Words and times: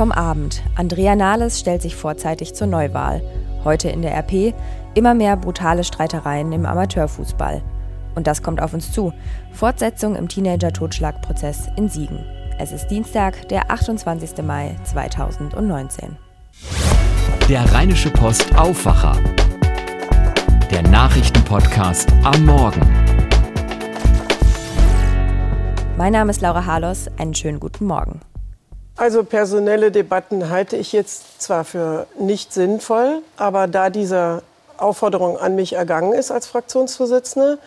Vom 0.00 0.12
Abend. 0.12 0.62
Andrea 0.76 1.14
Nahles 1.14 1.60
stellt 1.60 1.82
sich 1.82 1.94
vorzeitig 1.94 2.54
zur 2.54 2.66
Neuwahl. 2.66 3.20
Heute 3.64 3.90
in 3.90 4.00
der 4.00 4.16
RP 4.16 4.54
immer 4.94 5.12
mehr 5.12 5.36
brutale 5.36 5.84
Streitereien 5.84 6.52
im 6.52 6.64
Amateurfußball. 6.64 7.60
Und 8.14 8.26
das 8.26 8.42
kommt 8.42 8.62
auf 8.62 8.72
uns 8.72 8.92
zu. 8.92 9.12
Fortsetzung 9.52 10.16
im 10.16 10.26
Teenager-Totschlagprozess 10.26 11.68
in 11.76 11.90
Siegen. 11.90 12.24
Es 12.58 12.72
ist 12.72 12.86
Dienstag, 12.86 13.46
der 13.50 13.70
28. 13.70 14.42
Mai 14.42 14.74
2019. 14.84 16.16
Der 17.50 17.70
Rheinische 17.70 18.08
Post 18.08 18.56
Aufwacher. 18.56 19.18
Der 20.70 20.80
Nachrichtenpodcast 20.80 22.10
am 22.24 22.46
Morgen. 22.46 22.80
Mein 25.98 26.14
Name 26.14 26.30
ist 26.30 26.40
Laura 26.40 26.64
Harlos. 26.64 27.08
Einen 27.18 27.34
schönen 27.34 27.60
guten 27.60 27.84
Morgen. 27.84 28.22
Also 29.00 29.24
personelle 29.24 29.90
Debatten 29.90 30.48
halte 30.50 30.76
ich 30.76 30.92
jetzt 30.92 31.40
zwar 31.40 31.64
für 31.64 32.06
nicht 32.18 32.52
sinnvoll, 32.52 33.22
aber 33.38 33.66
da 33.66 33.88
diese 33.88 34.42
Aufforderung 34.76 35.38
an 35.38 35.54
mich 35.54 35.72
ergangen 35.72 36.12
ist 36.12 36.30
als 36.30 36.46
Fraktionsvorsitzende, 36.46 37.58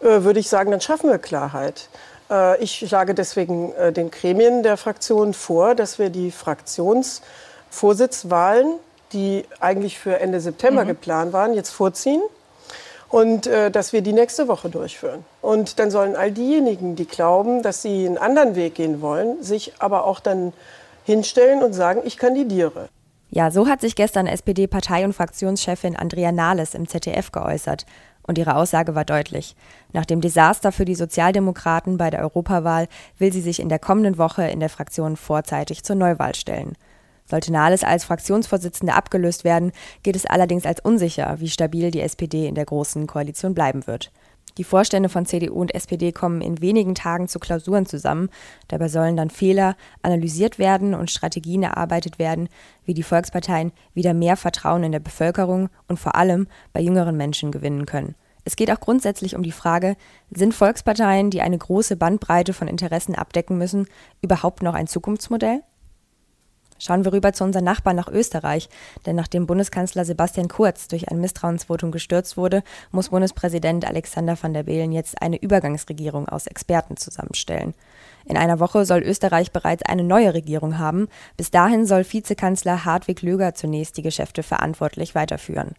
äh, 0.00 0.22
würde 0.22 0.40
ich 0.40 0.48
sagen, 0.48 0.70
dann 0.70 0.80
schaffen 0.80 1.10
wir 1.10 1.18
Klarheit. 1.18 1.90
Äh, 2.30 2.64
ich 2.64 2.82
schlage 2.88 3.12
deswegen 3.12 3.74
äh, 3.74 3.92
den 3.92 4.10
Gremien 4.10 4.62
der 4.62 4.78
Fraktion 4.78 5.34
vor, 5.34 5.74
dass 5.74 5.98
wir 5.98 6.08
die 6.08 6.30
Fraktionsvorsitzwahlen, 6.30 8.76
die 9.12 9.44
eigentlich 9.60 9.98
für 9.98 10.18
Ende 10.18 10.40
September 10.40 10.84
mhm. 10.84 10.88
geplant 10.88 11.34
waren, 11.34 11.52
jetzt 11.52 11.72
vorziehen 11.72 12.22
und 13.10 13.46
äh, 13.46 13.70
dass 13.70 13.92
wir 13.92 14.02
die 14.02 14.12
nächste 14.12 14.48
Woche 14.48 14.70
durchführen. 14.70 15.24
Und 15.42 15.78
dann 15.78 15.90
sollen 15.90 16.16
all 16.16 16.30
diejenigen, 16.30 16.96
die 16.96 17.06
glauben, 17.06 17.62
dass 17.62 17.82
sie 17.82 18.06
einen 18.06 18.18
anderen 18.18 18.54
Weg 18.54 18.76
gehen 18.76 19.02
wollen, 19.02 19.42
sich 19.42 19.74
aber 19.80 20.06
auch 20.06 20.20
dann 20.20 20.52
hinstellen 21.04 21.62
und 21.62 21.72
sagen, 21.72 22.00
ich 22.04 22.16
kandidiere. 22.16 22.88
Ja, 23.30 23.50
so 23.50 23.68
hat 23.68 23.80
sich 23.80 23.94
gestern 23.94 24.26
SPD-Partei- 24.26 25.04
und 25.04 25.12
Fraktionschefin 25.12 25.96
Andrea 25.96 26.32
Nahles 26.32 26.74
im 26.74 26.88
ZDF 26.88 27.30
geäußert. 27.30 27.86
Und 28.22 28.38
ihre 28.38 28.54
Aussage 28.54 28.94
war 28.94 29.04
deutlich. 29.04 29.56
Nach 29.92 30.04
dem 30.04 30.20
Desaster 30.20 30.72
für 30.72 30.84
die 30.84 30.94
Sozialdemokraten 30.94 31.96
bei 31.96 32.10
der 32.10 32.20
Europawahl 32.20 32.86
will 33.18 33.32
sie 33.32 33.40
sich 33.40 33.60
in 33.60 33.68
der 33.68 33.78
kommenden 33.78 34.18
Woche 34.18 34.44
in 34.44 34.60
der 34.60 34.68
Fraktion 34.68 35.16
vorzeitig 35.16 35.82
zur 35.84 35.96
Neuwahl 35.96 36.34
stellen. 36.34 36.74
Sollte 37.30 37.52
Nahles 37.52 37.84
als 37.84 38.02
Fraktionsvorsitzende 38.04 38.92
abgelöst 38.92 39.44
werden, 39.44 39.70
geht 40.02 40.16
es 40.16 40.26
allerdings 40.26 40.66
als 40.66 40.80
unsicher, 40.80 41.36
wie 41.38 41.48
stabil 41.48 41.92
die 41.92 42.00
SPD 42.00 42.48
in 42.48 42.56
der 42.56 42.64
Großen 42.64 43.06
Koalition 43.06 43.54
bleiben 43.54 43.86
wird. 43.86 44.10
Die 44.58 44.64
Vorstände 44.64 45.08
von 45.08 45.26
CDU 45.26 45.60
und 45.60 45.72
SPD 45.72 46.10
kommen 46.10 46.40
in 46.40 46.60
wenigen 46.60 46.96
Tagen 46.96 47.28
zu 47.28 47.38
Klausuren 47.38 47.86
zusammen. 47.86 48.30
Dabei 48.66 48.88
sollen 48.88 49.16
dann 49.16 49.30
Fehler 49.30 49.76
analysiert 50.02 50.58
werden 50.58 50.92
und 50.92 51.10
Strategien 51.10 51.62
erarbeitet 51.62 52.18
werden, 52.18 52.48
wie 52.84 52.94
die 52.94 53.04
Volksparteien 53.04 53.70
wieder 53.94 54.12
mehr 54.12 54.36
Vertrauen 54.36 54.82
in 54.82 54.90
der 54.90 54.98
Bevölkerung 54.98 55.68
und 55.86 56.00
vor 56.00 56.16
allem 56.16 56.48
bei 56.72 56.80
jüngeren 56.80 57.16
Menschen 57.16 57.52
gewinnen 57.52 57.86
können. 57.86 58.16
Es 58.44 58.56
geht 58.56 58.72
auch 58.72 58.80
grundsätzlich 58.80 59.36
um 59.36 59.44
die 59.44 59.52
Frage, 59.52 59.96
sind 60.30 60.52
Volksparteien, 60.52 61.30
die 61.30 61.42
eine 61.42 61.58
große 61.58 61.96
Bandbreite 61.96 62.52
von 62.52 62.66
Interessen 62.66 63.14
abdecken 63.14 63.56
müssen, 63.56 63.86
überhaupt 64.20 64.64
noch 64.64 64.74
ein 64.74 64.88
Zukunftsmodell? 64.88 65.62
Schauen 66.82 67.04
wir 67.04 67.12
rüber 67.12 67.34
zu 67.34 67.44
unseren 67.44 67.64
Nachbarn 67.64 67.96
nach 67.96 68.08
Österreich, 68.08 68.70
denn 69.04 69.14
nachdem 69.14 69.46
Bundeskanzler 69.46 70.06
Sebastian 70.06 70.48
Kurz 70.48 70.88
durch 70.88 71.10
ein 71.10 71.20
Misstrauensvotum 71.20 71.92
gestürzt 71.92 72.38
wurde, 72.38 72.62
muss 72.90 73.10
Bundespräsident 73.10 73.84
Alexander 73.84 74.34
van 74.40 74.54
der 74.54 74.62
Bellen 74.62 74.90
jetzt 74.90 75.20
eine 75.20 75.36
Übergangsregierung 75.36 76.26
aus 76.26 76.46
Experten 76.46 76.96
zusammenstellen. 76.96 77.74
In 78.24 78.38
einer 78.38 78.60
Woche 78.60 78.86
soll 78.86 79.02
Österreich 79.02 79.52
bereits 79.52 79.82
eine 79.82 80.04
neue 80.04 80.32
Regierung 80.32 80.78
haben. 80.78 81.08
Bis 81.36 81.50
dahin 81.50 81.84
soll 81.84 82.02
Vizekanzler 82.10 82.86
Hartwig 82.86 83.20
Löger 83.20 83.54
zunächst 83.54 83.98
die 83.98 84.02
Geschäfte 84.02 84.42
verantwortlich 84.42 85.14
weiterführen. 85.14 85.74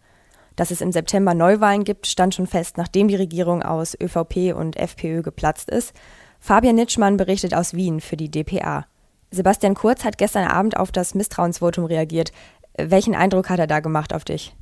Dass 0.54 0.70
es 0.70 0.82
im 0.82 0.92
September 0.92 1.34
Neuwahlen 1.34 1.82
gibt, 1.82 2.06
stand 2.06 2.36
schon 2.36 2.46
fest, 2.46 2.78
nachdem 2.78 3.08
die 3.08 3.16
Regierung 3.16 3.62
aus 3.64 3.96
ÖVP 4.00 4.54
und 4.54 4.76
FPÖ 4.76 5.22
geplatzt 5.22 5.68
ist. 5.68 5.94
Fabian 6.38 6.76
Nitschmann 6.76 7.16
berichtet 7.16 7.54
aus 7.54 7.74
Wien 7.74 8.00
für 8.00 8.16
die 8.16 8.30
dpa. 8.30 8.86
Sebastian 9.34 9.72
Kurz 9.74 10.04
hat 10.04 10.18
gestern 10.18 10.46
Abend 10.46 10.76
auf 10.76 10.92
das 10.92 11.14
Misstrauensvotum 11.14 11.86
reagiert. 11.86 12.32
Welchen 12.76 13.14
Eindruck 13.14 13.48
hat 13.48 13.58
er 13.58 13.66
da 13.66 13.80
gemacht 13.80 14.12
auf 14.14 14.24
dich? 14.24 14.54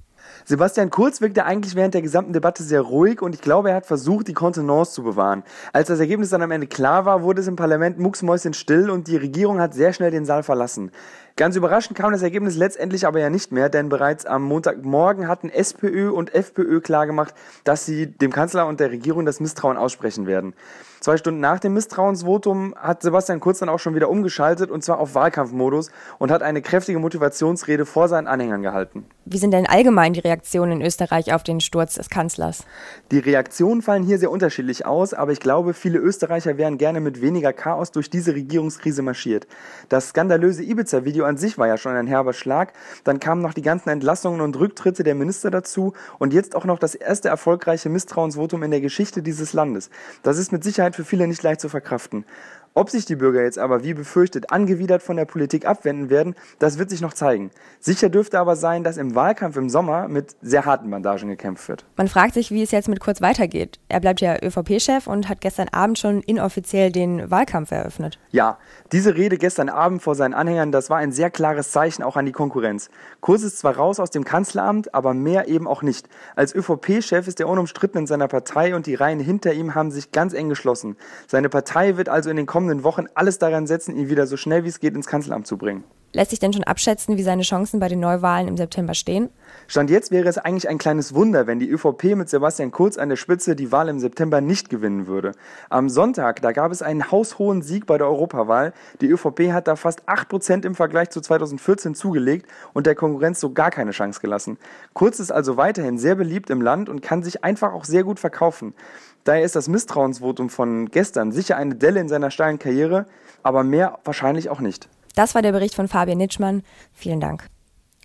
Sebastian 0.44 0.90
Kurz 0.90 1.20
wirkte 1.20 1.44
eigentlich 1.44 1.74
während 1.74 1.94
der 1.94 2.02
gesamten 2.02 2.32
Debatte 2.32 2.62
sehr 2.62 2.80
ruhig 2.80 3.20
und 3.20 3.34
ich 3.34 3.40
glaube, 3.40 3.70
er 3.70 3.76
hat 3.76 3.86
versucht, 3.86 4.28
die 4.28 4.32
Kontenance 4.32 4.92
zu 4.92 5.02
bewahren. 5.02 5.42
Als 5.72 5.88
das 5.88 5.98
Ergebnis 5.98 6.30
dann 6.30 6.42
am 6.42 6.52
Ende 6.52 6.68
klar 6.68 7.04
war, 7.04 7.22
wurde 7.22 7.40
es 7.40 7.48
im 7.48 7.56
Parlament 7.56 7.98
mucksmäuschenstill 7.98 8.90
und 8.90 9.08
die 9.08 9.16
Regierung 9.16 9.60
hat 9.60 9.74
sehr 9.74 9.92
schnell 9.92 10.12
den 10.12 10.24
Saal 10.24 10.44
verlassen. 10.44 10.92
Ganz 11.40 11.56
überraschend 11.56 11.96
kam 11.96 12.12
das 12.12 12.20
Ergebnis 12.20 12.58
letztendlich 12.58 13.06
aber 13.06 13.18
ja 13.18 13.30
nicht 13.30 13.50
mehr, 13.50 13.70
denn 13.70 13.88
bereits 13.88 14.26
am 14.26 14.42
Montagmorgen 14.42 15.26
hatten 15.26 15.48
SPÖ 15.48 16.10
und 16.10 16.34
FPÖ 16.34 16.82
klargemacht, 16.82 17.32
dass 17.64 17.86
sie 17.86 18.08
dem 18.08 18.30
Kanzler 18.30 18.66
und 18.66 18.78
der 18.78 18.90
Regierung 18.90 19.24
das 19.24 19.40
Misstrauen 19.40 19.78
aussprechen 19.78 20.26
werden. 20.26 20.52
Zwei 21.00 21.16
Stunden 21.16 21.40
nach 21.40 21.58
dem 21.58 21.72
Misstrauensvotum 21.72 22.74
hat 22.78 23.00
Sebastian 23.00 23.40
Kurz 23.40 23.60
dann 23.60 23.70
auch 23.70 23.78
schon 23.78 23.94
wieder 23.94 24.10
umgeschaltet 24.10 24.70
und 24.70 24.84
zwar 24.84 24.98
auf 24.98 25.14
Wahlkampfmodus 25.14 25.90
und 26.18 26.30
hat 26.30 26.42
eine 26.42 26.60
kräftige 26.60 26.98
Motivationsrede 26.98 27.86
vor 27.86 28.08
seinen 28.08 28.26
Anhängern 28.26 28.60
gehalten. 28.60 29.06
Wie 29.24 29.38
sind 29.38 29.52
denn 29.52 29.66
allgemein 29.66 30.12
die 30.12 30.20
Reaktionen 30.20 30.72
in 30.72 30.82
Österreich 30.82 31.32
auf 31.32 31.42
den 31.42 31.60
Sturz 31.60 31.94
des 31.94 32.10
Kanzlers? 32.10 32.64
Die 33.12 33.18
Reaktionen 33.18 33.80
fallen 33.80 34.02
hier 34.02 34.18
sehr 34.18 34.30
unterschiedlich 34.30 34.84
aus, 34.84 35.14
aber 35.14 35.32
ich 35.32 35.40
glaube, 35.40 35.72
viele 35.72 35.98
Österreicher 35.98 36.58
wären 36.58 36.76
gerne 36.76 37.00
mit 37.00 37.22
weniger 37.22 37.54
Chaos 37.54 37.92
durch 37.92 38.10
diese 38.10 38.34
Regierungskrise 38.34 39.00
marschiert. 39.00 39.46
Das 39.88 40.10
skandalöse 40.10 40.62
Ibiza-Video 40.64 41.24
an 41.30 41.38
sich 41.38 41.56
war 41.56 41.66
ja 41.66 41.78
schon 41.78 41.96
ein 41.96 42.06
herber 42.06 42.34
Schlag. 42.34 42.74
Dann 43.04 43.20
kamen 43.20 43.40
noch 43.40 43.54
die 43.54 43.62
ganzen 43.62 43.88
Entlassungen 43.88 44.40
und 44.40 44.58
Rücktritte 44.58 45.02
der 45.02 45.14
Minister 45.14 45.50
dazu 45.50 45.94
und 46.18 46.34
jetzt 46.34 46.54
auch 46.54 46.64
noch 46.66 46.78
das 46.78 46.94
erste 46.94 47.28
erfolgreiche 47.28 47.88
Misstrauensvotum 47.88 48.62
in 48.62 48.70
der 48.70 48.80
Geschichte 48.80 49.22
dieses 49.22 49.52
Landes. 49.52 49.90
Das 50.22 50.36
ist 50.36 50.52
mit 50.52 50.62
Sicherheit 50.62 50.94
für 50.96 51.04
viele 51.04 51.26
nicht 51.26 51.42
leicht 51.42 51.60
zu 51.60 51.68
verkraften. 51.68 52.24
Ob 52.72 52.88
sich 52.88 53.04
die 53.04 53.16
Bürger 53.16 53.42
jetzt 53.42 53.58
aber, 53.58 53.82
wie 53.82 53.94
befürchtet, 53.94 54.52
angewidert 54.52 55.02
von 55.02 55.16
der 55.16 55.24
Politik 55.24 55.66
abwenden 55.66 56.08
werden, 56.08 56.36
das 56.60 56.78
wird 56.78 56.88
sich 56.88 57.00
noch 57.00 57.12
zeigen. 57.12 57.50
Sicher 57.80 58.08
dürfte 58.08 58.38
aber 58.38 58.54
sein, 58.54 58.84
dass 58.84 58.96
im 58.96 59.16
Wahlkampf 59.16 59.56
im 59.56 59.68
Sommer 59.68 60.06
mit 60.06 60.36
sehr 60.40 60.66
harten 60.66 60.88
Bandagen 60.88 61.28
gekämpft 61.28 61.68
wird. 61.68 61.84
Man 61.96 62.06
fragt 62.06 62.34
sich, 62.34 62.52
wie 62.52 62.62
es 62.62 62.70
jetzt 62.70 62.88
mit 62.88 63.00
Kurz 63.00 63.20
weitergeht. 63.20 63.80
Er 63.88 63.98
bleibt 63.98 64.20
ja 64.20 64.36
ÖVP-Chef 64.40 65.08
und 65.08 65.28
hat 65.28 65.40
gestern 65.40 65.66
Abend 65.72 65.98
schon 65.98 66.20
inoffiziell 66.20 66.92
den 66.92 67.28
Wahlkampf 67.28 67.72
eröffnet. 67.72 68.20
Ja, 68.30 68.58
diese 68.92 69.16
Rede 69.16 69.36
gestern 69.36 69.68
Abend 69.68 70.00
vor 70.00 70.14
seinen 70.14 70.34
Anhängern, 70.34 70.70
das 70.70 70.90
war 70.90 70.98
ein 70.98 71.10
sehr 71.10 71.30
klares 71.30 71.72
Zeichen 71.72 72.04
auch 72.04 72.16
an 72.16 72.24
die 72.24 72.32
Konkurrenz. 72.32 72.88
Kurz 73.20 73.42
ist 73.42 73.58
zwar 73.58 73.76
raus 73.76 73.98
aus 73.98 74.10
dem 74.10 74.24
Kanzleramt, 74.24 74.94
aber 74.94 75.12
mehr 75.12 75.48
eben 75.48 75.66
auch 75.66 75.82
nicht. 75.82 76.08
Als 76.36 76.54
ÖVP-Chef 76.54 77.26
ist 77.26 77.40
er 77.40 77.48
unumstritten 77.48 77.98
in 77.98 78.06
seiner 78.06 78.28
Partei 78.28 78.76
und 78.76 78.86
die 78.86 78.94
Reihen 78.94 79.18
hinter 79.18 79.52
ihm 79.52 79.74
haben 79.74 79.90
sich 79.90 80.12
ganz 80.12 80.34
eng 80.34 80.48
geschlossen. 80.48 80.96
Seine 81.26 81.48
Partei 81.48 81.96
wird 81.96 82.08
also 82.08 82.30
in 82.30 82.36
den 82.36 82.46
kommenden 82.46 82.59
Wochen 82.84 83.06
alles 83.14 83.38
daran 83.38 83.66
setzen, 83.66 83.96
ihn 83.96 84.08
wieder 84.08 84.26
so 84.26 84.36
schnell 84.36 84.64
wie 84.64 84.68
es 84.68 84.80
geht 84.80 84.94
ins 84.94 85.06
Kanzleramt 85.06 85.46
zu 85.46 85.56
bringen. 85.56 85.84
Lässt 86.12 86.30
sich 86.30 86.40
denn 86.40 86.52
schon 86.52 86.64
abschätzen, 86.64 87.16
wie 87.16 87.22
seine 87.22 87.42
Chancen 87.42 87.78
bei 87.78 87.86
den 87.86 88.00
Neuwahlen 88.00 88.48
im 88.48 88.56
September 88.56 88.94
stehen? 88.94 89.28
Stand 89.68 89.90
jetzt 89.90 90.10
wäre 90.10 90.28
es 90.28 90.38
eigentlich 90.38 90.68
ein 90.68 90.78
kleines 90.78 91.14
Wunder, 91.14 91.46
wenn 91.46 91.60
die 91.60 91.70
ÖVP 91.70 92.16
mit 92.16 92.28
Sebastian 92.28 92.72
Kurz 92.72 92.98
an 92.98 93.10
der 93.10 93.16
Spitze 93.16 93.54
die 93.54 93.70
Wahl 93.70 93.88
im 93.88 94.00
September 94.00 94.40
nicht 94.40 94.70
gewinnen 94.70 95.06
würde. 95.06 95.32
Am 95.68 95.88
Sonntag, 95.88 96.42
da 96.42 96.50
gab 96.50 96.72
es 96.72 96.82
einen 96.82 97.12
haushohen 97.12 97.62
Sieg 97.62 97.86
bei 97.86 97.96
der 97.96 98.08
Europawahl. 98.08 98.72
Die 99.00 99.06
ÖVP 99.06 99.52
hat 99.52 99.68
da 99.68 99.76
fast 99.76 100.08
8% 100.08 100.66
im 100.66 100.74
Vergleich 100.74 101.10
zu 101.10 101.20
2014 101.20 101.94
zugelegt 101.94 102.50
und 102.72 102.88
der 102.88 102.96
Konkurrenz 102.96 103.38
so 103.38 103.52
gar 103.52 103.70
keine 103.70 103.92
Chance 103.92 104.20
gelassen. 104.20 104.58
Kurz 104.94 105.20
ist 105.20 105.30
also 105.30 105.56
weiterhin 105.56 105.96
sehr 105.96 106.16
beliebt 106.16 106.50
im 106.50 106.60
Land 106.60 106.88
und 106.88 107.02
kann 107.02 107.22
sich 107.22 107.44
einfach 107.44 107.72
auch 107.72 107.84
sehr 107.84 108.02
gut 108.02 108.18
verkaufen. 108.18 108.74
Daher 109.22 109.44
ist 109.44 109.54
das 109.54 109.68
Misstrauensvotum 109.68 110.50
von 110.50 110.90
gestern 110.90 111.30
sicher 111.30 111.56
eine 111.56 111.76
Delle 111.76 112.00
in 112.00 112.08
seiner 112.08 112.32
steilen 112.32 112.58
Karriere, 112.58 113.06
aber 113.44 113.62
mehr 113.62 114.00
wahrscheinlich 114.04 114.50
auch 114.50 114.60
nicht. 114.60 114.88
Das 115.14 115.34
war 115.34 115.42
der 115.42 115.52
Bericht 115.52 115.74
von 115.74 115.88
Fabian 115.88 116.18
Nitschmann. 116.18 116.62
Vielen 116.92 117.20
Dank. 117.20 117.48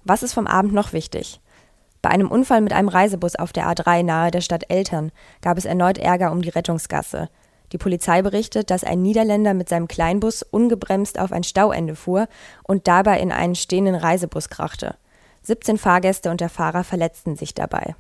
Was 0.04 0.24
ist 0.24 0.34
vom 0.34 0.48
Abend 0.48 0.74
noch 0.74 0.94
wichtig? 0.94 1.40
Bei 2.02 2.10
einem 2.10 2.30
Unfall 2.30 2.62
mit 2.62 2.74
einem 2.74 2.90
Reisebus 2.90 3.36
auf 3.36 3.52
der 3.52 3.68
A3 3.68 4.04
nahe 4.04 4.30
der 4.30 4.42
Stadt 4.42 4.70
Eltern 4.70 5.12
gab 5.42 5.58
es 5.58 5.66
erneut 5.66 5.98
Ärger 5.98 6.32
um 6.32 6.42
die 6.42 6.50
Rettungsgasse. 6.50 7.30
Die 7.72 7.80
Polizei 7.80 8.22
berichtet, 8.22 8.70
dass 8.70 8.84
ein 8.84 9.02
Niederländer 9.02 9.56
mit 9.56 9.70
seinem 9.70 9.88
Kleinbus 9.88 10.44
ungebremst 10.44 11.20
auf 11.20 11.32
ein 11.32 11.44
Stauende 11.44 11.96
fuhr 11.96 12.28
und 12.64 12.88
dabei 12.88 13.20
in 13.20 13.32
einen 13.32 13.56
stehenden 13.56 13.96
Reisebus 13.96 14.50
krachte. 14.50 14.96
17 15.42 15.78
Fahrgäste 15.78 16.30
und 16.30 16.42
der 16.42 16.50
Fahrer 16.50 16.84
verletzten 16.84 17.36
sich 17.36 17.54
dabei. 17.56 17.96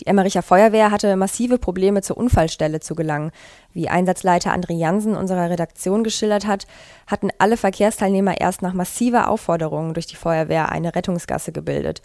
Die 0.00 0.06
Emmericher 0.06 0.42
Feuerwehr 0.42 0.90
hatte 0.90 1.14
massive 1.16 1.58
Probleme 1.58 2.00
zur 2.00 2.16
Unfallstelle 2.16 2.80
zu 2.80 2.94
gelangen. 2.94 3.32
Wie 3.74 3.90
Einsatzleiter 3.90 4.50
André 4.54 4.72
Jansen 4.72 5.14
unserer 5.14 5.50
Redaktion 5.50 6.04
geschildert 6.04 6.46
hat, 6.46 6.66
hatten 7.06 7.28
alle 7.38 7.58
Verkehrsteilnehmer 7.58 8.40
erst 8.40 8.62
nach 8.62 8.72
massiver 8.72 9.28
Aufforderung 9.28 9.92
durch 9.92 10.06
die 10.06 10.16
Feuerwehr 10.16 10.70
eine 10.70 10.94
Rettungsgasse 10.94 11.52
gebildet. 11.52 12.00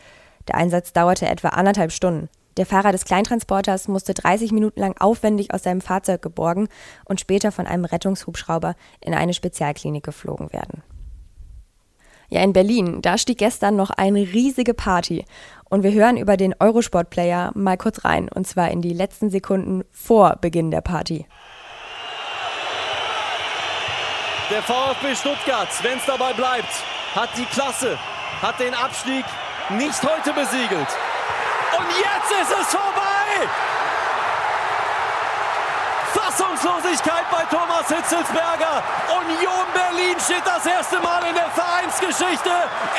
Der 0.49 0.55
Einsatz 0.55 0.91
dauerte 0.91 1.27
etwa 1.27 1.49
anderthalb 1.49 1.93
Stunden. 1.93 2.27
Der 2.57 2.65
Fahrer 2.65 2.91
des 2.91 3.05
Kleintransporters 3.05 3.87
musste 3.87 4.13
30 4.13 4.51
Minuten 4.51 4.79
lang 4.81 4.95
aufwendig 4.99 5.53
aus 5.53 5.63
seinem 5.63 5.81
Fahrzeug 5.81 6.21
geborgen 6.21 6.67
und 7.05 7.21
später 7.21 7.53
von 7.53 7.65
einem 7.65 7.85
Rettungshubschrauber 7.85 8.75
in 8.99 9.13
eine 9.13 9.33
Spezialklinik 9.33 10.03
geflogen 10.03 10.51
werden. 10.51 10.83
Ja, 12.29 12.41
in 12.41 12.53
Berlin, 12.53 13.01
da 13.01 13.17
stieg 13.17 13.37
gestern 13.37 13.75
noch 13.75 13.91
eine 13.91 14.19
riesige 14.19 14.73
Party. 14.73 15.25
Und 15.69 15.83
wir 15.83 15.91
hören 15.91 16.17
über 16.17 16.37
den 16.37 16.55
Eurosport-Player 16.59 17.51
mal 17.55 17.77
kurz 17.77 18.05
rein, 18.05 18.29
und 18.29 18.47
zwar 18.47 18.71
in 18.71 18.81
die 18.81 18.93
letzten 18.93 19.29
Sekunden 19.29 19.83
vor 19.91 20.37
Beginn 20.41 20.71
der 20.71 20.81
Party. 20.81 21.25
Der 24.51 24.61
VfB 24.61 25.15
Stuttgart, 25.15 25.69
wenn 25.81 25.97
es 25.97 26.05
dabei 26.05 26.33
bleibt, 26.33 26.83
hat 27.15 27.29
die 27.35 27.45
Klasse, 27.45 27.97
hat 28.41 28.59
den 28.59 28.73
Abstieg 28.75 29.25
nicht 29.69 30.03
heute 30.03 30.33
besiegelt. 30.33 30.87
Und 31.77 31.87
jetzt 31.97 32.31
ist 32.41 32.55
es 32.61 32.67
vorbei! 32.67 33.49
Fassungslosigkeit 36.55 37.25
bei 37.31 37.43
Thomas 37.49 37.87
Hitzelsberger. 37.87 38.83
Union 39.19 39.67
Berlin 39.73 40.15
steht 40.19 40.43
das 40.45 40.65
erste 40.65 40.99
Mal 40.99 41.21
in 41.27 41.35
der 41.35 41.49
Vereinsgeschichte 41.49 42.49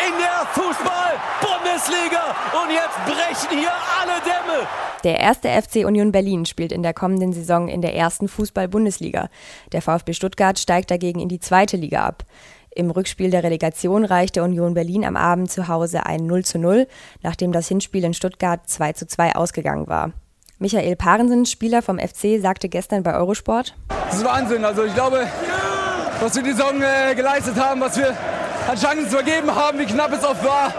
in 0.06 0.14
der 0.19 0.47
Fußball-Bundesliga. 0.53 2.37
Und 2.62 2.70
jetzt 2.70 2.97
brechen 3.05 3.58
hier 3.58 3.73
alle 4.00 4.20
Dämme. 4.20 4.67
Der 5.05 5.20
erste 5.20 5.49
FC 5.49 5.87
Union 5.87 6.12
Berlin 6.12 6.44
spielt 6.44 6.73
in 6.73 6.82
der 6.82 6.94
kommenden 6.94 7.32
Saison 7.32 7.69
in 7.69 7.81
der 7.81 7.94
ersten 7.94 8.29
Fußball-Bundesliga. 8.29 9.29
Der 9.73 9.82
VfB 9.82 10.12
Stuttgart 10.12 10.58
steigt 10.58 10.91
dagegen 10.91 11.20
in 11.20 11.29
die 11.29 11.41
zweite 11.41 11.76
Liga 11.76 12.05
ab. 12.05 12.25
Im 12.75 12.91
Rückspiel 12.91 13.31
der 13.31 13.43
Relegation 13.43 14.05
reichte 14.05 14.43
Union 14.43 14.75
Berlin 14.75 15.05
am 15.05 15.17
Abend 15.17 15.50
zu 15.50 15.69
Hause 15.69 16.05
ein 16.05 16.26
0 16.26 16.44
zu 16.44 16.58
0, 16.58 16.87
nachdem 17.23 17.53
das 17.53 17.69
Hinspiel 17.69 18.05
in 18.05 18.12
Stuttgart 18.12 18.69
2 18.69 18.93
zu 18.93 19.06
2 19.06 19.35
ausgegangen 19.35 19.87
war. 19.88 20.12
Michael 20.58 20.97
Parensen, 20.97 21.44
Spieler 21.44 21.82
vom 21.82 21.99
FC, 21.99 22.41
sagte 22.41 22.70
gestern 22.70 23.03
bei 23.03 23.14
Eurosport: 23.14 23.75
Das 23.88 24.17
ist 24.19 24.25
Wahnsinn. 24.25 24.64
Also 24.64 24.85
ich 24.85 24.94
glaube, 24.94 25.26
was 26.20 26.35
wir 26.35 26.43
die 26.43 26.53
Saison 26.53 26.81
äh, 26.81 27.14
geleistet 27.14 27.61
haben, 27.61 27.82
was 27.82 27.99
wir 27.99 28.17
an 28.67 28.76
Chancen 28.76 29.06
vergeben 29.06 29.55
haben, 29.55 29.79
wie 29.79 29.85
knapp 29.85 30.12
es 30.12 30.25
oft 30.25 30.43
war, 30.43 30.73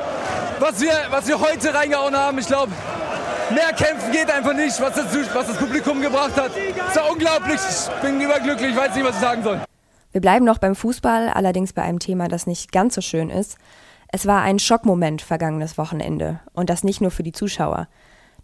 was 0.60 0.82
wir, 0.82 0.94
was 1.12 1.28
wir 1.28 1.40
heute 1.40 1.74
reingehauen 1.76 2.18
haben. 2.18 2.40
Ich 2.40 2.48
glaube, 2.48 2.72
mehr 3.54 3.72
kämpfen 3.74 4.12
geht 4.12 4.32
einfach 4.32 4.56
nicht, 4.56 4.82
was 4.82 4.96
das, 4.96 5.06
was 5.36 5.48
das 5.48 5.58
Publikum 5.58 6.02
gebracht 6.02 6.36
hat. 6.36 6.52
Es 6.90 6.96
war 6.96 7.12
unglaublich. 7.12 7.60
Ich 7.70 8.02
bin 8.02 8.20
überglücklich, 8.20 8.72
ich 8.72 8.78
weiß 8.78 8.96
nicht, 8.96 9.06
was 9.06 9.16
ich 9.16 9.22
sagen 9.22 9.44
soll. 9.44 9.62
Wir 10.12 10.22
bleiben 10.22 10.46
noch 10.46 10.58
beim 10.58 10.76
Fußball, 10.76 11.30
allerdings 11.30 11.74
bei 11.74 11.84
einem 11.84 12.00
Thema, 12.00 12.28
das 12.30 12.48
nicht 12.48 12.72
ganz 12.72 12.96
so 12.96 13.02
schön 13.02 13.30
ist. 13.30 13.58
Es 14.12 14.26
war 14.26 14.42
ein 14.42 14.58
Schockmoment 14.58 15.22
vergangenes 15.22 15.78
Wochenende 15.78 16.40
und 16.54 16.72
das 16.72 16.84
nicht 16.84 17.00
nur 17.00 17.12
für 17.12 17.22
die 17.22 17.34
Zuschauer. 17.34 17.88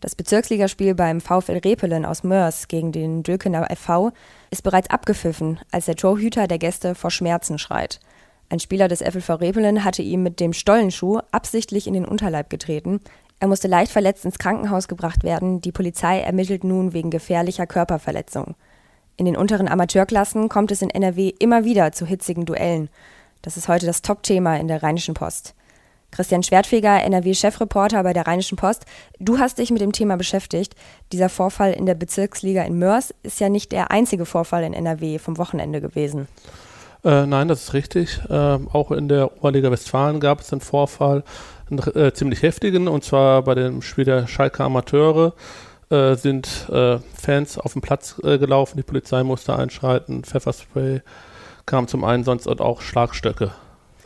Das 0.03 0.15
Bezirksligaspiel 0.15 0.95
beim 0.95 1.21
VfL 1.21 1.59
Repelen 1.63 2.03
aus 2.03 2.25
Mörs 2.25 2.67
gegen 2.67 2.91
den 2.91 3.23
Dökener 3.23 3.69
FV 3.73 4.11
ist 4.51 4.61
bereits 4.61 4.89
abgepfiffen, 4.89 5.61
als 5.71 5.85
der 5.85 5.95
Torhüter 5.95 6.45
der 6.47 6.57
Gäste 6.57 6.93
vor 6.93 7.09
Schmerzen 7.09 7.57
schreit. 7.57 8.01
Ein 8.49 8.59
Spieler 8.59 8.89
des 8.89 9.01
FLV 9.01 9.29
Repelen 9.39 9.85
hatte 9.85 10.01
ihm 10.01 10.21
mit 10.21 10.41
dem 10.41 10.51
Stollenschuh 10.51 11.21
absichtlich 11.31 11.87
in 11.87 11.93
den 11.93 12.03
Unterleib 12.03 12.49
getreten. 12.49 12.99
Er 13.39 13.47
musste 13.47 13.69
leicht 13.69 13.93
verletzt 13.93 14.25
ins 14.25 14.39
Krankenhaus 14.39 14.89
gebracht 14.89 15.23
werden. 15.23 15.61
Die 15.61 15.71
Polizei 15.71 16.19
ermittelt 16.19 16.65
nun 16.65 16.91
wegen 16.91 17.09
gefährlicher 17.09 17.65
Körperverletzung. 17.65 18.55
In 19.15 19.23
den 19.23 19.37
unteren 19.37 19.69
Amateurklassen 19.69 20.49
kommt 20.49 20.71
es 20.71 20.81
in 20.81 20.89
NRW 20.89 21.29
immer 21.39 21.63
wieder 21.63 21.93
zu 21.93 22.05
hitzigen 22.05 22.45
Duellen. 22.45 22.89
Das 23.41 23.55
ist 23.55 23.69
heute 23.69 23.85
das 23.85 24.01
Top-Thema 24.01 24.57
in 24.57 24.67
der 24.67 24.83
Rheinischen 24.83 25.13
Post. 25.13 25.55
Christian 26.13 26.43
Schwertfeger, 26.43 27.03
NRW-Chefreporter 27.03 28.03
bei 28.03 28.13
der 28.13 28.27
Rheinischen 28.27 28.55
Post. 28.55 28.85
Du 29.19 29.39
hast 29.39 29.57
dich 29.57 29.71
mit 29.71 29.81
dem 29.81 29.91
Thema 29.91 30.15
beschäftigt. 30.15 30.75
Dieser 31.11 31.27
Vorfall 31.27 31.73
in 31.73 31.87
der 31.87 31.95
Bezirksliga 31.95 32.63
in 32.63 32.77
Mörs 32.77 33.13
ist 33.23 33.39
ja 33.39 33.49
nicht 33.49 33.71
der 33.71 33.89
einzige 33.89 34.25
Vorfall 34.25 34.63
in 34.63 34.73
NRW 34.73 35.17
vom 35.17 35.37
Wochenende 35.39 35.81
gewesen. 35.81 36.27
Äh, 37.03 37.25
nein, 37.25 37.47
das 37.47 37.63
ist 37.63 37.73
richtig. 37.73 38.19
Äh, 38.29 38.33
auch 38.33 38.91
in 38.91 39.07
der 39.07 39.35
Oberliga 39.37 39.71
Westfalen 39.71 40.19
gab 40.19 40.41
es 40.41 40.51
einen 40.53 40.61
Vorfall, 40.61 41.23
einen 41.69 41.79
äh, 41.95 42.13
ziemlich 42.13 42.43
heftigen, 42.43 42.87
und 42.87 43.03
zwar 43.03 43.41
bei 43.41 43.55
dem 43.55 43.81
Spiel 43.81 44.05
der 44.05 44.27
Schalke 44.27 44.63
Amateure 44.63 45.33
äh, 45.89 46.15
sind 46.15 46.69
äh, 46.69 46.99
Fans 47.19 47.57
auf 47.57 47.73
den 47.73 47.81
Platz 47.81 48.21
äh, 48.23 48.37
gelaufen, 48.37 48.77
die 48.77 48.83
Polizei 48.83 49.23
musste 49.23 49.55
einschreiten, 49.55 50.23
Pfefferspray 50.23 51.01
kam 51.65 51.87
zum 51.87 52.03
Einsatz 52.03 52.45
und 52.45 52.61
auch 52.61 52.81
Schlagstöcke 52.81 53.51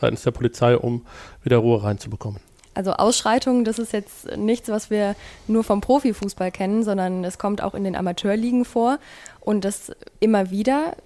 seitens 0.00 0.22
der 0.22 0.30
Polizei, 0.30 0.76
um 0.76 1.04
wieder 1.42 1.58
Ruhe 1.58 1.82
reinzubekommen. 1.82 2.40
Also 2.74 2.92
Ausschreitungen, 2.92 3.64
das 3.64 3.80
ist 3.80 3.92
jetzt 3.92 4.36
nichts, 4.36 4.68
was 4.68 4.88
wir 4.88 5.16
nur 5.48 5.64
vom 5.64 5.80
Profifußball 5.80 6.52
kennen, 6.52 6.84
sondern 6.84 7.24
es 7.24 7.36
kommt 7.38 7.60
auch 7.60 7.74
in 7.74 7.82
den 7.82 7.96
Amateurligen 7.96 8.64
vor 8.64 8.98
und 9.40 9.64
das 9.64 9.90
immer 10.20 10.50
wieder. 10.50 10.96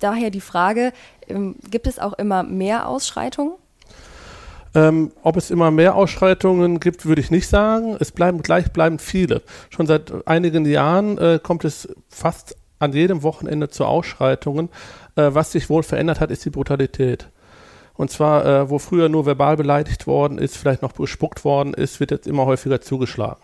Daher 0.00 0.30
die 0.30 0.40
Frage, 0.40 0.92
ähm, 1.28 1.54
gibt 1.70 1.86
es 1.86 2.00
auch 2.00 2.14
immer 2.14 2.42
mehr 2.42 2.88
Ausschreitungen? 2.88 3.54
Ähm, 4.74 5.12
ob 5.22 5.36
es 5.36 5.50
immer 5.50 5.70
mehr 5.70 5.94
Ausschreitungen 5.94 6.80
gibt, 6.80 7.06
würde 7.06 7.20
ich 7.20 7.30
nicht 7.30 7.46
sagen. 7.46 7.96
Es 8.00 8.10
bleiben 8.10 8.42
gleich 8.42 8.72
bleiben 8.72 8.98
viele. 8.98 9.42
Schon 9.70 9.86
seit 9.86 10.26
einigen 10.26 10.64
Jahren 10.64 11.18
äh, 11.18 11.38
kommt 11.40 11.64
es 11.64 11.88
fast 12.08 12.56
an 12.78 12.92
jedem 12.92 13.22
Wochenende 13.22 13.68
zu 13.68 13.84
Ausschreitungen. 13.84 14.70
Äh, 15.14 15.28
was 15.34 15.52
sich 15.52 15.68
wohl 15.68 15.82
verändert 15.82 16.20
hat, 16.20 16.30
ist 16.30 16.44
die 16.44 16.50
Brutalität. 16.50 17.28
Und 17.94 18.10
zwar, 18.10 18.44
äh, 18.44 18.70
wo 18.70 18.78
früher 18.78 19.08
nur 19.08 19.26
verbal 19.26 19.56
beleidigt 19.56 20.06
worden 20.06 20.38
ist, 20.38 20.56
vielleicht 20.56 20.82
noch 20.82 20.92
bespuckt 20.92 21.44
worden 21.44 21.74
ist, 21.74 22.00
wird 22.00 22.10
jetzt 22.10 22.26
immer 22.26 22.46
häufiger 22.46 22.80
zugeschlagen. 22.80 23.42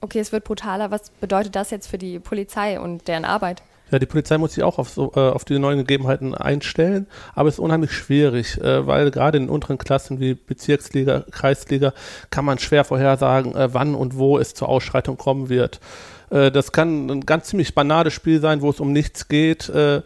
Okay, 0.00 0.20
es 0.20 0.32
wird 0.32 0.44
brutaler. 0.44 0.90
Was 0.90 1.10
bedeutet 1.10 1.56
das 1.56 1.70
jetzt 1.70 1.88
für 1.88 1.98
die 1.98 2.18
Polizei 2.18 2.78
und 2.78 3.08
deren 3.08 3.24
Arbeit? 3.24 3.62
Ja, 3.90 3.98
die 3.98 4.06
Polizei 4.06 4.36
muss 4.36 4.52
sich 4.52 4.64
auch 4.64 4.78
auf, 4.78 4.90
so, 4.90 5.12
äh, 5.16 5.20
auf 5.20 5.44
die 5.44 5.58
neuen 5.58 5.78
Gegebenheiten 5.78 6.34
einstellen, 6.34 7.06
aber 7.34 7.48
es 7.48 7.54
ist 7.54 7.60
unheimlich 7.60 7.92
schwierig, 7.92 8.60
äh, 8.60 8.86
weil 8.86 9.10
gerade 9.10 9.38
in 9.38 9.48
unteren 9.48 9.78
Klassen 9.78 10.20
wie 10.20 10.34
Bezirksliga, 10.34 11.24
Kreisliga 11.30 11.94
kann 12.28 12.44
man 12.44 12.58
schwer 12.58 12.84
vorhersagen, 12.84 13.54
äh, 13.56 13.72
wann 13.72 13.94
und 13.94 14.18
wo 14.18 14.38
es 14.38 14.52
zur 14.52 14.68
Ausschreitung 14.68 15.16
kommen 15.16 15.48
wird. 15.48 15.80
Äh, 16.30 16.50
das 16.50 16.72
kann 16.72 17.08
ein 17.08 17.24
ganz 17.24 17.46
ziemlich 17.46 17.74
banales 17.74 18.12
Spiel 18.12 18.40
sein, 18.40 18.60
wo 18.60 18.68
es 18.68 18.80
um 18.80 18.92
nichts 18.92 19.28
geht 19.28 19.70
äh, 19.70 20.02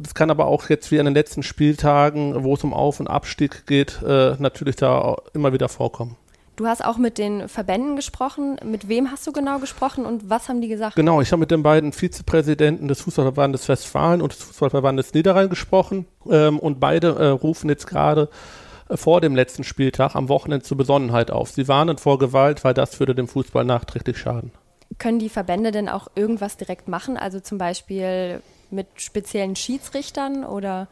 das 0.00 0.14
kann 0.14 0.30
aber 0.30 0.46
auch 0.46 0.68
jetzt 0.68 0.90
wie 0.90 0.98
an 0.98 1.06
den 1.06 1.14
letzten 1.14 1.42
Spieltagen, 1.42 2.44
wo 2.44 2.54
es 2.54 2.64
um 2.64 2.72
Auf- 2.72 3.00
und 3.00 3.08
Abstieg 3.08 3.66
geht, 3.66 4.00
äh, 4.02 4.36
natürlich 4.38 4.76
da 4.76 5.16
immer 5.34 5.52
wieder 5.52 5.68
vorkommen. 5.68 6.16
Du 6.56 6.66
hast 6.66 6.84
auch 6.84 6.98
mit 6.98 7.16
den 7.16 7.48
Verbänden 7.48 7.96
gesprochen. 7.96 8.56
Mit 8.64 8.86
wem 8.86 9.10
hast 9.10 9.26
du 9.26 9.32
genau 9.32 9.58
gesprochen 9.58 10.04
und 10.04 10.28
was 10.28 10.48
haben 10.48 10.60
die 10.60 10.68
gesagt? 10.68 10.96
Genau, 10.96 11.20
ich 11.20 11.32
habe 11.32 11.40
mit 11.40 11.50
den 11.50 11.62
beiden 11.62 11.92
Vizepräsidenten 11.92 12.88
des 12.88 13.00
Fußballverbandes 13.00 13.68
Westfalen 13.68 14.20
und 14.20 14.32
des 14.32 14.42
Fußballverbandes 14.42 15.14
Niederrhein 15.14 15.48
gesprochen 15.48 16.06
ähm, 16.30 16.58
und 16.58 16.78
beide 16.78 17.16
äh, 17.16 17.28
rufen 17.28 17.70
jetzt 17.70 17.86
gerade 17.86 18.28
äh, 18.88 18.98
vor 18.98 19.22
dem 19.22 19.34
letzten 19.34 19.64
Spieltag 19.64 20.14
am 20.14 20.28
Wochenende 20.28 20.64
zur 20.64 20.76
Besonnenheit 20.76 21.30
auf. 21.30 21.50
Sie 21.50 21.68
warnen 21.68 21.96
vor 21.96 22.18
Gewalt, 22.18 22.64
weil 22.64 22.74
das 22.74 23.00
würde 23.00 23.14
dem 23.14 23.28
Fußball 23.28 23.64
nachträglich 23.64 24.18
schaden. 24.18 24.52
Können 24.98 25.18
die 25.18 25.30
Verbände 25.30 25.70
denn 25.70 25.88
auch 25.88 26.08
irgendwas 26.14 26.58
direkt 26.58 26.86
machen? 26.86 27.16
Also 27.16 27.40
zum 27.40 27.56
Beispiel 27.56 28.42
mit 28.72 28.86
speziellen 28.96 29.56
Schiedsrichtern 29.56 30.44
oder 30.44 30.88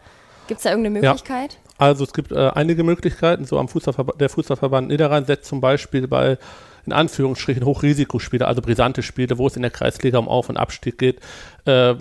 gibt 0.46 0.58
es 0.58 0.64
da 0.64 0.70
irgendeine 0.70 1.00
Möglichkeit? 1.00 1.54
Ja. 1.54 1.70
Also 1.78 2.04
es 2.04 2.12
gibt 2.12 2.32
äh, 2.32 2.50
einige 2.54 2.84
Möglichkeiten. 2.84 3.44
So 3.44 3.58
am 3.58 3.68
Fußballverband, 3.68 4.20
der 4.20 4.28
Fußballverband 4.28 4.88
Niederrhein 4.88 5.24
setzt 5.24 5.46
zum 5.46 5.60
Beispiel 5.60 6.06
bei 6.06 6.38
in 6.86 6.92
Anführungsstrichen 6.92 7.64
Hochrisikospiele, 7.64 8.46
also 8.46 8.62
brisante 8.62 9.02
Spiele, 9.02 9.38
wo 9.38 9.46
es 9.46 9.56
in 9.56 9.62
der 9.62 9.70
Kreisliga 9.70 10.18
um 10.18 10.28
Auf- 10.28 10.48
und 10.48 10.56
Abstieg 10.56 10.98
geht, 10.98 11.20
äh, 11.66 11.94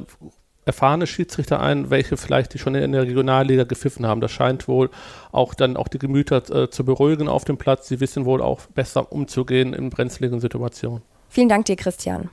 erfahrene 0.65 1.07
Schiedsrichter 1.07 1.59
ein, 1.59 1.89
welche 1.89 2.15
vielleicht 2.15 2.53
die 2.53 2.59
schon 2.59 2.75
in 2.75 2.91
der 2.91 3.03
Regionalliga 3.03 3.63
gepfiffen 3.63 4.05
haben. 4.05 4.21
Das 4.21 4.31
scheint 4.31 4.67
wohl 4.67 4.89
auch 5.31 5.53
dann 5.53 5.77
auch 5.77 5.88
die 5.88 6.00
Gemüter 6.00 6.38
äh, 6.50 6.69
zu 6.69 6.86
beruhigen 6.86 7.27
auf 7.27 7.43
dem 7.43 7.57
Platz. 7.57 7.88
Sie 7.88 8.00
wissen 8.00 8.25
wohl 8.25 8.41
auch 8.41 8.62
besser 8.67 9.12
umzugehen 9.12 9.74
in 9.74 9.89
brenzligen 9.89 10.39
Situationen. 10.39 11.01
Vielen 11.29 11.50
Dank 11.50 11.65
dir, 11.65 11.75
Christian. 11.75 12.29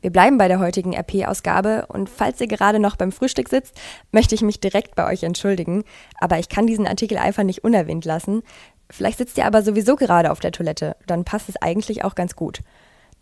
Wir 0.00 0.10
bleiben 0.10 0.38
bei 0.38 0.46
der 0.46 0.60
heutigen 0.60 0.94
RP-Ausgabe 0.94 1.86
und 1.88 2.08
falls 2.08 2.40
ihr 2.40 2.46
gerade 2.46 2.78
noch 2.78 2.94
beim 2.94 3.10
Frühstück 3.10 3.48
sitzt, 3.48 3.74
möchte 4.12 4.34
ich 4.36 4.42
mich 4.42 4.60
direkt 4.60 4.94
bei 4.94 5.10
euch 5.10 5.24
entschuldigen, 5.24 5.82
aber 6.20 6.38
ich 6.38 6.48
kann 6.48 6.68
diesen 6.68 6.86
Artikel 6.86 7.18
einfach 7.18 7.42
nicht 7.42 7.64
unerwähnt 7.64 8.04
lassen. 8.04 8.42
Vielleicht 8.88 9.18
sitzt 9.18 9.36
ihr 9.38 9.44
aber 9.44 9.62
sowieso 9.62 9.96
gerade 9.96 10.30
auf 10.30 10.38
der 10.38 10.52
Toilette, 10.52 10.94
dann 11.06 11.24
passt 11.24 11.48
es 11.48 11.56
eigentlich 11.56 12.04
auch 12.04 12.14
ganz 12.14 12.36
gut. 12.36 12.60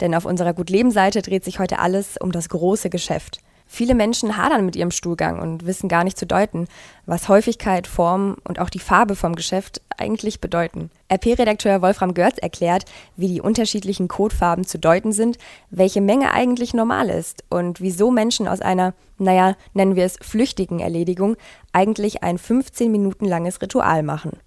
Denn 0.01 0.15
auf 0.15 0.27
unserer 0.27 0.53
Gut-Leben-Seite 0.53 1.23
dreht 1.23 1.45
sich 1.45 1.59
heute 1.59 1.79
alles 1.79 2.19
um 2.19 2.31
das 2.31 2.51
große 2.51 2.91
Geschäft. 2.91 3.41
Viele 3.69 3.97
Menschen 3.97 4.37
hadern 4.37 4.65
mit 4.65 4.77
ihrem 4.77 4.93
Stuhlgang 4.93 5.41
und 5.41 5.67
wissen 5.67 5.89
gar 5.89 6.05
nicht 6.05 6.17
zu 6.17 6.27
deuten, 6.27 6.69
was 7.05 7.29
Häufigkeit, 7.29 7.87
Form 7.87 8.37
und 8.45 8.61
auch 8.61 8.71
die 8.71 8.79
Farbe 8.79 9.17
vom 9.17 9.35
Geschäft 9.35 9.83
eigentlich 9.97 10.41
bedeuten. 10.41 10.91
RP-Redakteur 11.13 11.83
Wolfram 11.83 12.15
Görz 12.15 12.39
erklärt, 12.39 12.85
wie 13.17 13.29
die 13.29 13.41
unterschiedlichen 13.41 14.07
Codefarben 14.07 14.65
zu 14.65 14.79
deuten 14.79 15.13
sind, 15.13 15.37
welche 15.71 16.01
Menge 16.01 16.33
eigentlich 16.33 16.75
normal 16.75 17.11
ist 17.11 17.45
und 17.51 17.81
wieso 17.81 18.11
Menschen 18.11 18.47
aus 18.47 18.61
einer, 18.61 18.95
naja, 19.19 19.57
nennen 19.75 19.97
wir 19.97 20.05
es 20.05 20.17
flüchtigen 20.21 20.79
Erledigung, 20.79 21.37
eigentlich 21.73 22.23
ein 22.23 22.39
15 22.39 22.91
Minuten 22.91 23.25
langes 23.25 23.61
Ritual 23.61 24.03
machen. 24.05 24.39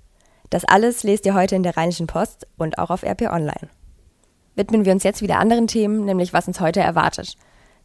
Das 0.49 0.65
alles 0.65 1.03
lest 1.03 1.25
ihr 1.25 1.35
heute 1.35 1.55
in 1.55 1.63
der 1.63 1.77
Rheinischen 1.77 2.07
Post 2.07 2.47
und 2.57 2.79
auch 2.79 2.89
auf 2.89 3.03
RP 3.03 3.23
Online. 3.23 3.69
Widmen 4.55 4.85
wir 4.85 4.93
uns 4.93 5.03
jetzt 5.03 5.21
wieder 5.21 5.39
anderen 5.39 5.67
Themen, 5.67 6.05
nämlich 6.05 6.33
was 6.33 6.47
uns 6.47 6.59
heute 6.59 6.79
erwartet. 6.79 7.35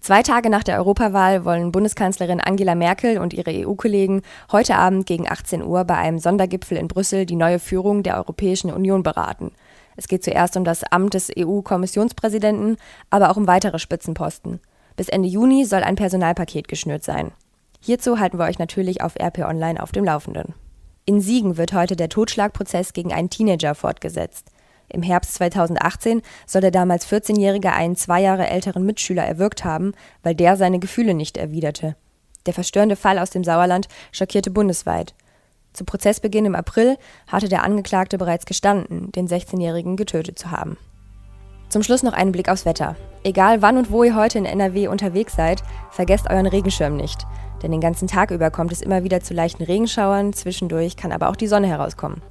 Zwei 0.05 0.23
Tage 0.23 0.51
nach 0.51 0.63
der 0.63 0.77
Europawahl 0.77 1.47
wollen 1.47 1.73
Bundeskanzlerin 1.73 2.39
Angela 2.39 2.75
Merkel 2.75 3.17
und 3.17 3.33
ihre 3.33 3.67
EU-Kollegen 3.67 4.21
heute 4.53 4.77
Abend 4.77 5.07
gegen 5.07 5.27
18 5.27 5.63
Uhr 5.63 5.85
bei 5.85 5.97
einem 5.97 6.19
Sondergipfel 6.19 6.77
in 6.77 6.89
Brüssel 6.89 7.25
die 7.25 7.37
neue 7.37 7.59
Führung 7.59 8.03
der 8.03 8.19
Europäischen 8.19 8.71
Union 8.71 9.03
beraten. 9.03 9.53
Es 9.97 10.07
geht 10.07 10.23
zuerst 10.23 10.59
um 10.59 10.65
das 10.65 10.85
Amt 10.85 11.15
des 11.15 11.33
EU-Kommissionspräsidenten, 11.35 12.77
aber 13.09 13.31
auch 13.31 13.39
um 13.39 13.47
weitere 13.47 13.79
Spitzenposten. 13.79 14.61
Bis 14.95 15.09
Ende 15.09 15.27
Juni 15.27 15.65
soll 15.65 15.83
ein 15.83 15.97
Personalpaket 15.97 16.69
geschnürt 16.69 17.03
sein. 17.03 17.33
Hierzu 17.81 18.19
halten 18.19 18.39
wir 18.39 18.45
euch 18.45 18.59
natürlich 18.59 19.01
auf 19.01 19.15
RP 19.19 19.39
Online 19.39 19.83
auf 19.83 19.91
dem 19.91 20.05
Laufenden. 20.05 20.53
In 21.07 21.23
Siegen 21.23 21.57
wird 21.57 21.73
heute 21.73 21.97
der 21.97 22.11
Totschlagprozess 22.11 22.93
gegen 22.93 23.15
einen 23.15 23.31
Teenager 23.31 23.75
fortgesetzt. 23.75 24.51
Im 24.95 25.03
Herbst 25.03 25.35
2018 25.35 26.23
soll 26.47 26.61
der 26.63 26.71
damals 26.71 27.07
14-Jährige 27.07 27.73
einen 27.73 27.97
zwei 27.97 28.23
Jahre 28.23 28.49
älteren 28.49 28.87
Mitschüler 28.87 29.25
erwürgt 29.25 29.65
haben, 29.65 29.93
weil 30.23 30.35
der 30.35 30.57
seine 30.57 30.79
Gefühle 30.79 31.15
nicht 31.15 31.37
erwiderte. 31.37 31.97
Der 32.47 32.55
verstörende 32.55 32.97
Fall 32.97 33.19
aus 33.19 33.31
dem 33.31 33.43
Sauerland 33.43 33.89
schockierte 34.13 34.51
bundesweit. 34.51 35.15
Zu 35.73 35.85
Prozessbeginn 35.85 36.47
im 36.47 36.55
April 36.55 36.97
hatte 37.27 37.49
der 37.49 37.65
Angeklagte 37.65 38.19
bereits 38.19 38.47
gestanden, 38.47 39.11
den 39.13 39.27
16-Jährigen 39.27 39.97
getötet 39.97 40.39
zu 40.39 40.53
haben. 40.53 40.77
Zum 41.69 41.83
Schluss 41.83 42.05
noch 42.05 42.13
einen 42.13 42.31
Blick 42.31 42.49
aufs 42.49 42.65
Wetter. 42.65 42.95
Egal 43.25 43.63
wann 43.63 43.79
und 43.79 43.91
wo 43.91 44.05
ihr 44.05 44.15
heute 44.15 44.39
in 44.39 44.45
NRW 44.45 44.87
unterwegs 44.87 45.35
seid, 45.35 45.65
vergesst 45.91 46.31
euren 46.31 46.47
Regenschirm 46.47 46.97
nicht. 46.97 47.27
Denn 47.63 47.73
den 47.73 47.81
ganzen 47.81 48.07
Tag 48.07 48.31
über 48.31 48.51
kommt 48.51 48.71
es 48.71 48.83
immer 48.83 49.03
wieder 49.03 49.21
zu 49.21 49.35
leichten 49.35 49.65
Regenschauern, 49.65 50.33
zwischendurch 50.35 50.97
kann 50.97 51.11
aber 51.11 51.31
auch 51.31 51.37
die 51.37 51.49
Sonne 51.49 51.67
herauskommen 51.67 52.23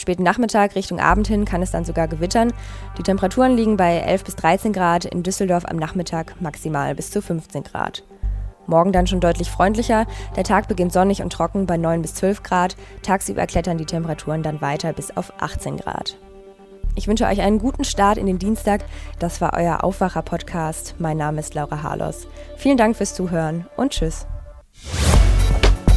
späten 0.00 0.22
Nachmittag 0.22 0.74
Richtung 0.74 0.98
Abend 0.98 1.28
hin 1.28 1.44
kann 1.44 1.62
es 1.62 1.70
dann 1.70 1.84
sogar 1.84 2.08
gewittern. 2.08 2.52
Die 2.98 3.02
Temperaturen 3.02 3.56
liegen 3.56 3.76
bei 3.76 3.98
11 3.98 4.24
bis 4.24 4.36
13 4.36 4.72
Grad, 4.72 5.04
in 5.04 5.22
Düsseldorf 5.22 5.64
am 5.66 5.76
Nachmittag 5.76 6.40
maximal 6.40 6.94
bis 6.94 7.10
zu 7.10 7.22
15 7.22 7.62
Grad. 7.64 8.02
Morgen 8.66 8.92
dann 8.92 9.06
schon 9.06 9.20
deutlich 9.20 9.50
freundlicher. 9.50 10.06
Der 10.36 10.44
Tag 10.44 10.68
beginnt 10.68 10.92
sonnig 10.92 11.22
und 11.22 11.32
trocken 11.32 11.66
bei 11.66 11.76
9 11.76 12.02
bis 12.02 12.14
12 12.14 12.42
Grad. 12.42 12.76
Tagsüber 13.02 13.46
klettern 13.46 13.78
die 13.78 13.86
Temperaturen 13.86 14.42
dann 14.42 14.60
weiter 14.60 14.92
bis 14.92 15.16
auf 15.16 15.32
18 15.40 15.76
Grad. 15.78 16.16
Ich 16.96 17.06
wünsche 17.06 17.26
euch 17.26 17.40
einen 17.40 17.58
guten 17.58 17.84
Start 17.84 18.18
in 18.18 18.26
den 18.26 18.38
Dienstag. 18.38 18.84
Das 19.18 19.40
war 19.40 19.54
euer 19.54 19.84
Aufwacher-Podcast. 19.84 20.96
Mein 20.98 21.16
Name 21.16 21.40
ist 21.40 21.54
Laura 21.54 21.82
Harlos. 21.82 22.26
Vielen 22.56 22.76
Dank 22.76 22.96
fürs 22.96 23.14
Zuhören 23.14 23.66
und 23.76 23.92
Tschüss. 23.92 24.26